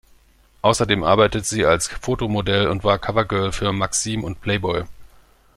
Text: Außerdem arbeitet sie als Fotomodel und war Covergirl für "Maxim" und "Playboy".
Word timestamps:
Außerdem 0.63 1.03
arbeitet 1.03 1.45
sie 1.45 1.63
als 1.63 1.87
Fotomodel 1.87 2.67
und 2.69 2.83
war 2.83 2.97
Covergirl 2.97 3.51
für 3.51 3.71
"Maxim" 3.71 4.23
und 4.23 4.41
"Playboy". 4.41 4.85